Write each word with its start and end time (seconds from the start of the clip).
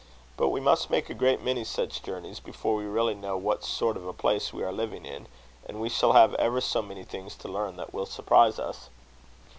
But 0.35 0.49
we 0.49 0.59
must 0.59 0.89
make 0.89 1.11
a 1.11 1.13
great 1.13 1.43
many 1.43 1.63
such 1.63 2.01
journeys 2.01 2.39
before 2.39 2.73
we 2.73 2.85
really 2.85 3.13
know 3.13 3.37
what 3.37 3.63
sort 3.63 3.95
of 3.95 4.07
a 4.07 4.13
place 4.13 4.51
we 4.51 4.63
are 4.63 4.71
living 4.71 5.05
in; 5.05 5.27
and 5.63 5.79
we 5.79 5.89
shall 5.89 6.13
have 6.13 6.33
ever 6.39 6.59
so 6.59 6.81
many 6.81 7.03
things 7.03 7.35
to 7.35 7.47
learn 7.47 7.75
that 7.77 7.93
will 7.93 8.07
surprise 8.07 8.57
us." 8.57 8.89